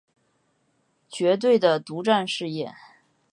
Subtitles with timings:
[1.09, 2.73] 绝对的独占事业